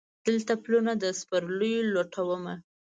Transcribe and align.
دلته 0.25 0.53
پلونه 0.63 0.93
د 1.01 1.05
سپرلیو 1.19 1.89
لټومه 1.95 2.55